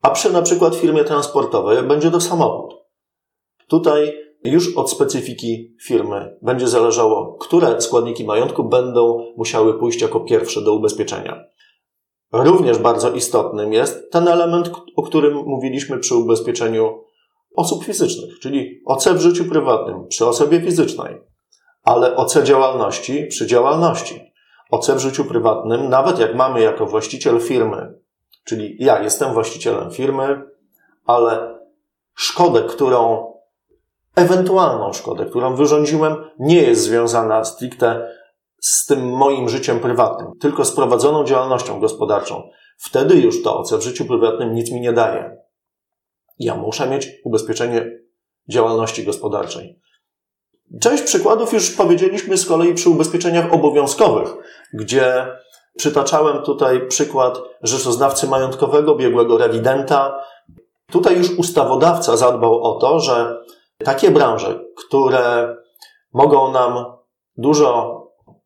[0.01, 2.73] a przy na przykład firmie transportowej będzie to samochód.
[3.67, 10.61] Tutaj już od specyfiki firmy będzie zależało, które składniki majątku będą musiały pójść jako pierwsze
[10.61, 11.43] do ubezpieczenia.
[12.33, 17.03] Również bardzo istotnym jest ten element, o którym mówiliśmy przy ubezpieczeniu
[17.55, 21.21] osób fizycznych, czyli OC w życiu prywatnym przy osobie fizycznej,
[21.83, 24.21] ale OC działalności przy działalności.
[24.71, 27.98] OC w życiu prywatnym, nawet jak mamy jako właściciel firmy,
[28.49, 30.41] czyli ja jestem właścicielem firmy,
[31.05, 31.59] ale
[32.15, 33.33] szkodę, którą,
[34.15, 38.11] ewentualną szkodę, którą wyrządziłem, nie jest związana stricte
[38.61, 42.49] z tym moim życiem prywatnym, tylko z prowadzoną działalnością gospodarczą.
[42.77, 45.37] Wtedy już to OC w życiu prywatnym nic mi nie daje.
[46.39, 47.99] Ja muszę mieć ubezpieczenie
[48.49, 49.79] działalności gospodarczej.
[50.81, 54.29] Część przykładów już powiedzieliśmy z kolei przy ubezpieczeniach obowiązkowych,
[54.73, 55.27] gdzie
[55.79, 60.19] przytaczałem tutaj przykład rzeczoznawcy majątkowego, biegłego rewidenta.
[60.91, 63.37] Tutaj już ustawodawca zadbał o to, że
[63.77, 65.55] takie branże, które
[66.13, 66.85] mogą nam
[67.37, 67.99] dużo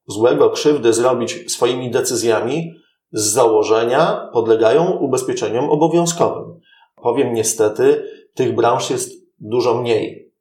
[0.07, 2.73] złego, krzywdy zrobić swoimi decyzjami,
[3.11, 6.59] z założenia podlegają ubezpieczeniom obowiązkowym.
[6.95, 10.31] Powiem niestety, tych branż jest dużo mniej.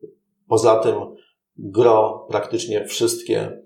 [0.48, 0.96] Poza tym
[1.56, 3.61] gro, praktycznie wszystkie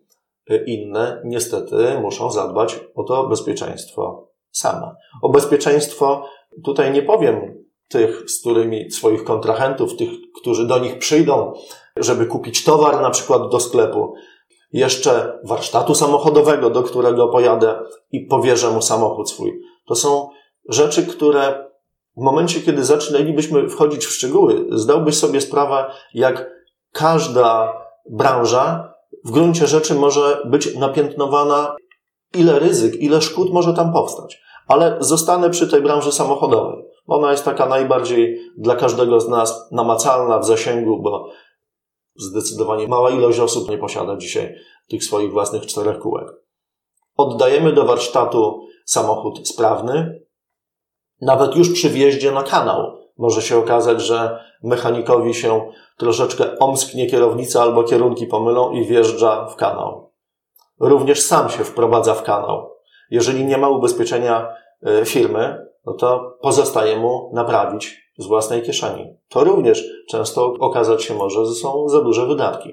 [0.67, 4.95] inne, niestety muszą zadbać o to bezpieczeństwo same.
[5.23, 6.29] O bezpieczeństwo
[6.65, 11.53] tutaj nie powiem tych, z którymi swoich kontrahentów, tych, którzy do nich przyjdą,
[11.97, 14.15] żeby kupić towar na przykład do sklepu,
[14.73, 17.81] jeszcze warsztatu samochodowego, do którego pojadę
[18.13, 19.61] i powierzę mu samochód swój.
[19.87, 20.29] To są
[20.69, 21.67] rzeczy, które
[22.17, 26.51] w momencie, kiedy zaczynalibyśmy wchodzić w szczegóły, zdałbyś sobie sprawę, jak
[26.93, 27.73] każda
[28.11, 28.95] branża
[29.27, 31.77] w gruncie rzeczy może być napiętnowana,
[32.35, 34.43] ile ryzyk, ile szkód może tam powstać.
[34.69, 36.85] Ale zostanę przy tej branży samochodowej.
[37.07, 41.31] Ona jest taka najbardziej dla każdego z nas namacalna w zasięgu, bo
[42.17, 44.55] zdecydowanie mała ilość osób nie posiada dzisiaj
[44.89, 46.27] tych swoich własnych czterech kółek.
[47.17, 50.23] Oddajemy do warsztatu samochód sprawny,
[51.21, 57.63] nawet już przy wjeździe na kanał może się okazać, że mechanikowi się troszeczkę omsknie kierownica
[57.63, 60.13] albo kierunki pomylą i wjeżdża w kanał.
[60.81, 62.71] Również sam się wprowadza w kanał.
[63.11, 69.17] Jeżeli nie ma ubezpieczenia e, firmy, no to pozostaje mu naprawić z własnej kieszeni.
[69.29, 72.73] To również często okazać się może, że są za duże wydatki.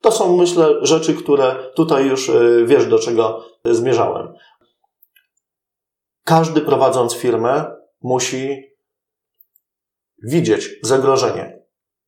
[0.00, 4.34] To są, myślę, rzeczy, które tutaj już e, wiesz, do czego zmierzałem.
[6.24, 8.73] Każdy prowadząc firmę musi
[10.26, 11.64] widzieć zagrożenie.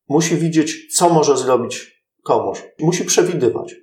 [0.09, 2.65] Musi widzieć, co może zrobić komuś.
[2.81, 3.75] Musi przewidywać.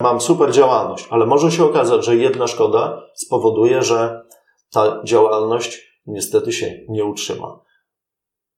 [0.00, 4.22] Mam super działalność, ale może się okazać, że jedna szkoda spowoduje, że
[4.72, 7.60] ta działalność niestety się nie utrzyma.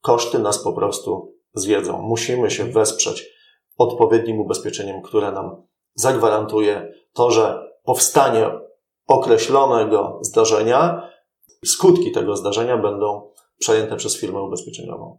[0.00, 2.02] Koszty nas po prostu zjedzą.
[2.02, 3.26] Musimy się wesprzeć
[3.78, 5.62] odpowiednim ubezpieczeniem, które nam
[5.94, 8.50] zagwarantuje to, że powstanie
[9.06, 11.10] określonego zdarzenia,
[11.64, 13.27] skutki tego zdarzenia będą
[13.58, 15.18] przejęte przez firmę ubezpieczeniową.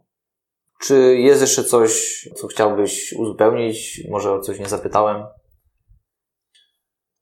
[0.80, 4.06] Czy jest jeszcze coś, co chciałbyś uzupełnić?
[4.10, 5.24] Może o coś nie zapytałem?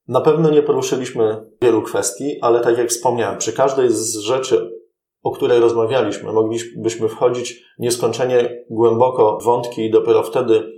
[0.09, 4.70] Na pewno nie poruszyliśmy wielu kwestii, ale tak jak wspomniałem, przy każdej z rzeczy,
[5.22, 10.72] o której rozmawialiśmy, moglibyśmy wchodzić nieskończenie głęboko w wątki i dopiero wtedy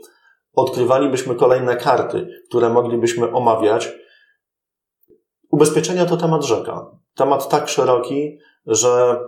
[0.53, 3.89] odkrywalibyśmy kolejne karty, które moglibyśmy omawiać.
[5.51, 6.87] Ubezpieczenia to temat rzeka.
[7.15, 9.21] Temat tak szeroki, że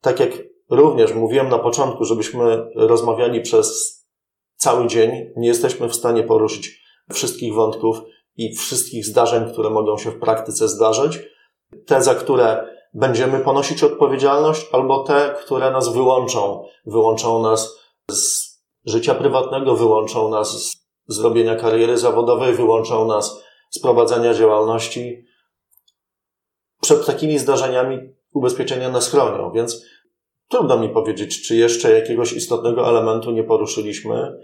[0.00, 0.30] tak jak
[0.70, 4.00] również mówiłem na początku, żebyśmy rozmawiali przez
[4.56, 6.80] cały dzień, nie jesteśmy w stanie poruszyć
[7.12, 8.00] wszystkich wątków
[8.36, 11.18] i wszystkich zdarzeń, które mogą się w praktyce zdarzyć.
[11.86, 16.64] Te, za które będziemy ponosić odpowiedzialność, albo te, które nas wyłączą.
[16.86, 17.78] Wyłączą nas
[18.10, 18.50] z
[18.84, 25.24] życia prywatnego, wyłączą nas z zrobienia kariery zawodowej, wyłączą nas z prowadzenia działalności.
[26.80, 27.98] Przed takimi zdarzeniami
[28.32, 29.84] ubezpieczenia nas chronią, więc
[30.50, 34.40] trudno mi powiedzieć, czy jeszcze jakiegoś istotnego elementu nie poruszyliśmy.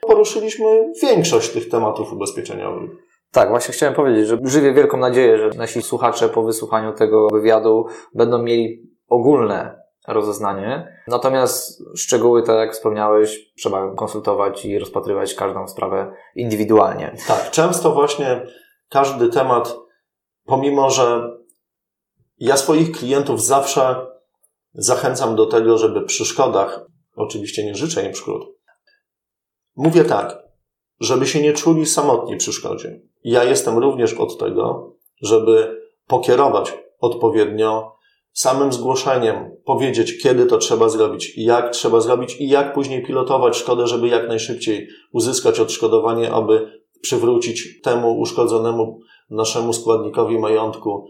[0.00, 2.90] Poruszyliśmy większość tych tematów ubezpieczeniowych.
[3.32, 7.86] Tak, właśnie chciałem powiedzieć, że żywię wielką nadzieję, że nasi słuchacze po wysłuchaniu tego wywiadu
[8.14, 10.88] będą mieli ogólne rozeznanie.
[11.08, 17.16] Natomiast szczegóły, tak jak wspomniałeś, trzeba konsultować i rozpatrywać każdą sprawę indywidualnie.
[17.28, 18.46] Tak, często właśnie
[18.88, 19.76] każdy temat,
[20.44, 21.30] pomimo że
[22.38, 24.06] ja swoich klientów zawsze
[24.74, 28.42] zachęcam do tego, żeby przy szkodach, oczywiście nie życzę im szkód,
[29.76, 30.38] mówię tak,
[31.00, 33.00] żeby się nie czuli samotni przy szkodzie.
[33.24, 37.94] Ja jestem również od tego, żeby pokierować odpowiednio
[38.32, 43.86] samym zgłoszeniem, powiedzieć, kiedy to trzeba zrobić, jak trzeba zrobić i jak później pilotować szkodę,
[43.86, 49.00] żeby jak najszybciej uzyskać odszkodowanie, aby przywrócić temu uszkodzonemu
[49.30, 51.08] naszemu składnikowi majątku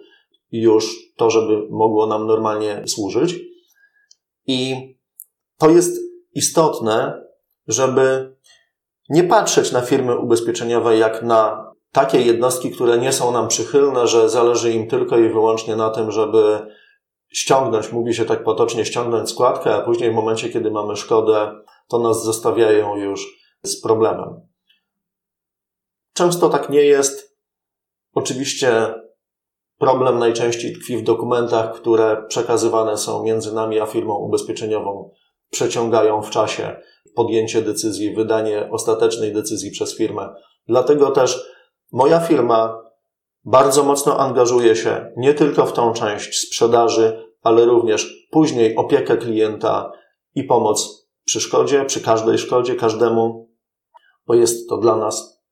[0.52, 3.53] już to, żeby mogło nam normalnie służyć.
[4.46, 4.90] I
[5.58, 6.00] to jest
[6.34, 7.24] istotne,
[7.66, 8.36] żeby
[9.08, 14.28] nie patrzeć na firmy ubezpieczeniowe jak na takie jednostki, które nie są nam przychylne, że
[14.28, 16.66] zależy im tylko i wyłącznie na tym, żeby
[17.32, 21.52] ściągnąć, mówi się tak potocznie, ściągnąć składkę, a później w momencie, kiedy mamy szkodę,
[21.88, 23.26] to nas zostawiają już
[23.62, 24.40] z problemem.
[26.12, 27.36] Często tak nie jest.
[28.14, 28.94] Oczywiście
[29.84, 35.10] problem najczęściej tkwi w dokumentach, które przekazywane są między nami a firmą ubezpieczeniową,
[35.50, 36.76] przeciągają w czasie
[37.14, 40.34] podjęcie decyzji, wydanie ostatecznej decyzji przez firmę.
[40.68, 41.44] Dlatego też
[41.92, 42.82] moja firma
[43.44, 49.92] bardzo mocno angażuje się nie tylko w tą część sprzedaży, ale również później opiekę klienta
[50.34, 53.48] i pomoc przy szkodzie, przy każdej szkodzie, każdemu,
[54.26, 55.42] bo jest to dla nas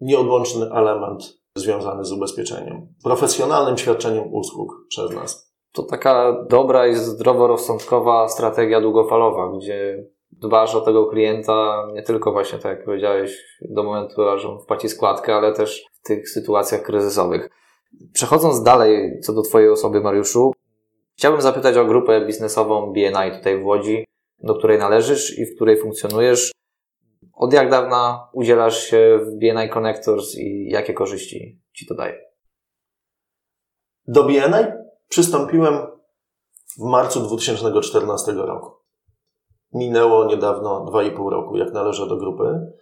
[0.00, 5.52] nieodłączny element związany z ubezpieczeniem, profesjonalnym świadczeniem usług przez nas.
[5.72, 12.58] To taka dobra i zdroworozsądkowa strategia długofalowa, gdzie dbasz o tego klienta nie tylko właśnie,
[12.58, 17.50] tak jak powiedziałeś, do momentu, aż on wpłaci składkę, ale też w tych sytuacjach kryzysowych.
[18.12, 20.52] Przechodząc dalej co do Twojej osoby, Mariuszu,
[21.16, 24.04] chciałbym zapytać o grupę biznesową BNI tutaj w Łodzi,
[24.42, 26.52] do której należysz i w której funkcjonujesz.
[27.34, 32.20] Od jak dawna udzielasz się w BNI Connectors i jakie korzyści Ci to daje?
[34.06, 34.72] Do BNI
[35.08, 35.86] przystąpiłem
[36.78, 38.70] w marcu 2014 roku.
[39.74, 42.72] Minęło niedawno 2,5 roku, jak należę do grupy.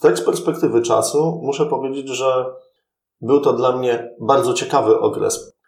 [0.00, 2.46] Tak z perspektywy czasu muszę powiedzieć, że
[3.20, 5.58] był to dla mnie bardzo ciekawy okres.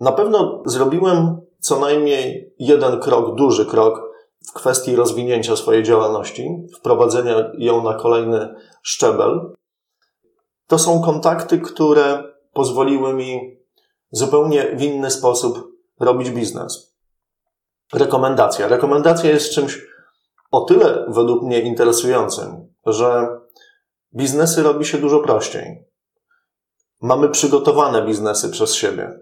[0.00, 4.11] Na pewno zrobiłem co najmniej jeden krok, duży krok
[4.48, 9.54] w kwestii rozwinięcia swojej działalności, wprowadzenia ją na kolejny szczebel.
[10.66, 13.56] To są kontakty, które pozwoliły mi
[14.10, 16.96] zupełnie w inny sposób robić biznes.
[17.92, 18.68] Rekomendacja.
[18.68, 19.80] Rekomendacja jest czymś
[20.50, 23.28] o tyle według mnie interesującym, że
[24.14, 25.84] biznesy robi się dużo prościej.
[27.00, 29.18] Mamy przygotowane biznesy przez siebie.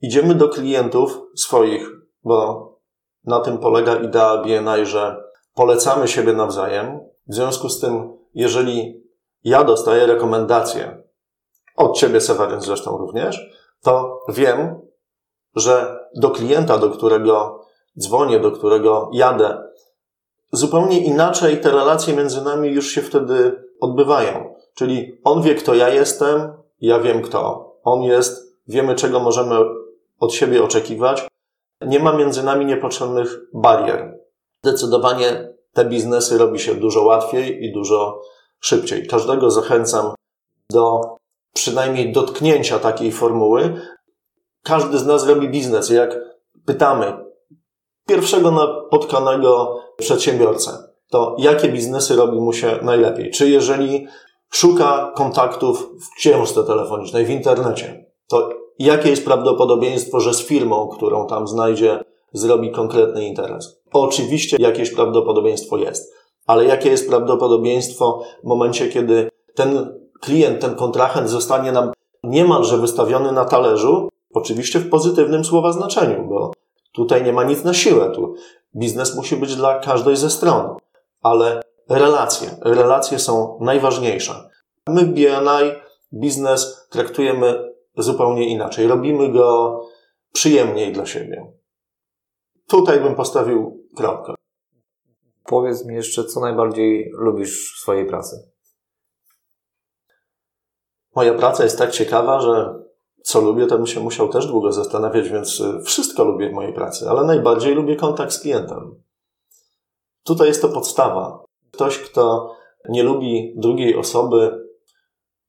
[0.00, 1.90] Idziemy do klientów swoich,
[2.24, 2.75] bo
[3.26, 5.16] na tym polega idea BNI, że
[5.54, 7.00] polecamy siebie nawzajem.
[7.28, 9.02] W związku z tym, jeżeli
[9.44, 11.02] ja dostaję rekomendacje
[11.76, 14.80] od ciebie, Seweryn zresztą również, to wiem,
[15.56, 17.64] że do klienta, do którego
[17.98, 19.62] dzwonię, do którego jadę,
[20.52, 24.54] zupełnie inaczej te relacje między nami już się wtedy odbywają.
[24.74, 29.56] Czyli on wie, kto ja jestem, ja wiem, kto on jest, wiemy, czego możemy
[30.20, 31.28] od siebie oczekiwać.
[31.80, 34.18] Nie ma między nami niepotrzebnych barier.
[34.64, 38.22] Zdecydowanie te biznesy robi się dużo łatwiej i dużo
[38.60, 39.06] szybciej.
[39.06, 40.14] Każdego zachęcam
[40.70, 41.00] do
[41.54, 43.80] przynajmniej dotknięcia takiej formuły.
[44.62, 45.90] Każdy z nas robi biznes.
[45.90, 46.18] Jak
[46.66, 47.24] pytamy
[48.08, 50.70] pierwszego napotkanego przedsiębiorcę,
[51.10, 53.30] to jakie biznesy robi mu się najlepiej?
[53.30, 54.06] Czy jeżeli
[54.50, 61.26] szuka kontaktów w książce telefonicznej, w internecie, to jakie jest prawdopodobieństwo, że z firmą, którą
[61.26, 63.80] tam znajdzie, zrobi konkretny interes?
[63.92, 66.14] Oczywiście jakieś prawdopodobieństwo jest,
[66.46, 73.32] ale jakie jest prawdopodobieństwo w momencie, kiedy ten klient, ten kontrahent zostanie nam niemalże wystawiony
[73.32, 76.52] na talerzu, oczywiście w pozytywnym słowa znaczeniu, bo
[76.92, 78.34] tutaj nie ma nic na siłę, tu
[78.76, 80.76] biznes musi być dla każdej ze stron,
[81.22, 84.50] ale relacje, relacje są najważniejsze.
[84.88, 85.72] My w BNI
[86.12, 88.86] biznes traktujemy zupełnie inaczej.
[88.86, 89.80] Robimy go
[90.32, 91.52] przyjemniej dla siebie.
[92.68, 94.34] Tutaj bym postawił kropkę.
[95.44, 98.50] Powiedz mi jeszcze, co najbardziej lubisz w swojej pracy?
[101.14, 102.74] Moja praca jest tak ciekawa, że
[103.22, 107.08] co lubię, to bym się musiał też długo zastanawiać, więc wszystko lubię w mojej pracy,
[107.08, 109.02] ale najbardziej lubię kontakt z klientem.
[110.24, 111.44] Tutaj jest to podstawa.
[111.72, 112.54] Ktoś, kto
[112.88, 114.66] nie lubi drugiej osoby,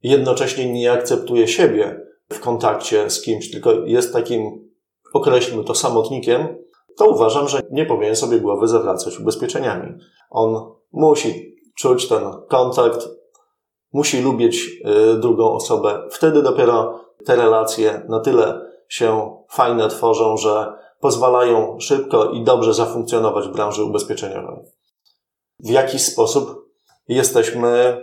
[0.03, 4.69] jednocześnie nie akceptuje siebie, w kontakcie z kimś, tylko jest takim,
[5.13, 6.47] określmy to, samotnikiem,
[6.97, 9.93] to uważam, że nie powinien sobie głowy zawracać ubezpieczeniami.
[10.29, 13.09] On musi czuć ten kontakt,
[13.93, 14.81] musi lubić
[15.13, 16.07] y, drugą osobę.
[16.11, 23.47] Wtedy dopiero te relacje na tyle się fajne tworzą, że pozwalają szybko i dobrze zafunkcjonować
[23.47, 24.57] w branży ubezpieczeniowej.
[25.59, 26.71] W jaki sposób
[27.07, 28.01] jesteśmy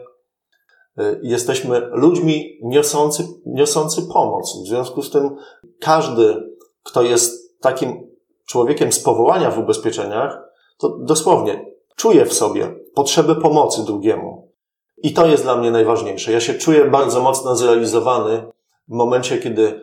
[1.22, 4.62] jesteśmy ludźmi niosący, niosący pomoc.
[4.64, 5.36] W związku z tym
[5.80, 6.36] każdy,
[6.82, 8.14] kto jest takim
[8.46, 10.42] człowiekiem z powołania w ubezpieczeniach,
[10.78, 11.66] to dosłownie
[11.96, 14.52] czuje w sobie potrzebę pomocy drugiemu.
[14.96, 16.32] I to jest dla mnie najważniejsze.
[16.32, 18.46] Ja się czuję bardzo mocno zrealizowany
[18.88, 19.80] w momencie, kiedy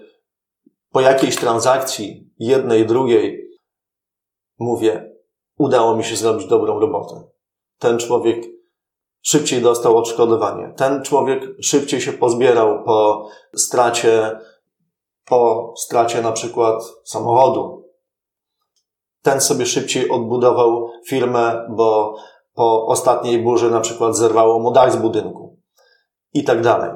[0.91, 3.49] po jakiejś transakcji, jednej, drugiej,
[4.59, 5.11] mówię,
[5.57, 7.23] udało mi się zrobić dobrą robotę.
[7.79, 8.45] Ten człowiek
[9.21, 10.73] szybciej dostał odszkodowanie.
[10.77, 14.39] Ten człowiek szybciej się pozbierał po stracie,
[15.25, 17.83] po stracie na przykład samochodu.
[19.21, 22.15] Ten sobie szybciej odbudował firmę, bo
[22.53, 25.57] po ostatniej burzy na przykład zerwało mu dach z budynku
[26.33, 26.91] i tak dalej.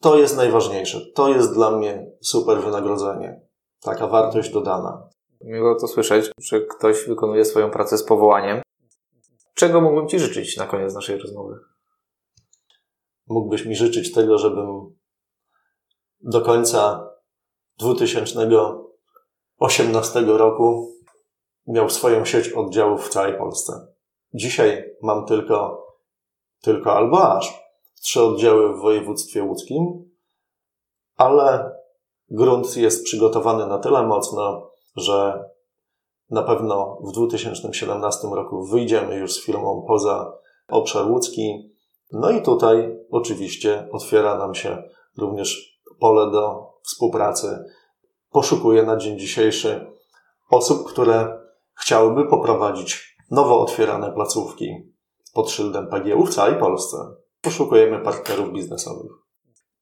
[0.00, 1.00] To jest najważniejsze.
[1.14, 3.40] To jest dla mnie super wynagrodzenie.
[3.82, 5.08] Taka wartość dodana.
[5.40, 8.62] Miło to słyszeć, że ktoś wykonuje swoją pracę z powołaniem.
[9.56, 11.58] Czego mógłbym Ci życzyć na koniec naszej rozmowy?
[13.26, 14.96] Mógłbyś mi życzyć tego, żebym
[16.20, 17.10] do końca
[17.78, 20.92] 2018 roku
[21.66, 23.86] miał swoją sieć oddziałów w całej Polsce.
[24.34, 25.86] Dzisiaj mam tylko,
[26.62, 27.62] tylko albo aż
[28.02, 30.10] trzy oddziały w województwie łódzkim,
[31.16, 31.76] ale
[32.30, 35.48] grunt jest przygotowany na tyle mocno, że
[36.30, 40.32] na pewno w 2017 roku wyjdziemy już z firmą poza
[40.68, 41.70] obszar łódzki.
[42.12, 44.82] No i tutaj oczywiście otwiera nam się
[45.18, 47.58] również pole do współpracy.
[48.30, 49.86] Poszukuję na dzień dzisiejszy
[50.50, 51.40] osób, które
[51.74, 54.92] chciałyby poprowadzić nowo otwierane placówki
[55.34, 56.96] pod szyldem PGU w całej Polsce.
[57.40, 59.25] Poszukujemy partnerów biznesowych.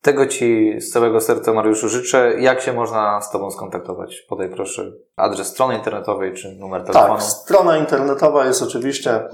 [0.05, 2.41] Tego Ci z całego serca, Mariuszu, życzę.
[2.41, 4.27] Jak się można z Tobą skontaktować?
[4.29, 7.15] Podaj proszę adres strony internetowej czy numer telefonu.
[7.15, 9.29] Tak, strona internetowa jest oczywiście